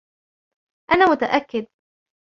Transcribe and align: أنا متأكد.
أنا 0.91 1.05
متأكد. 1.05 1.67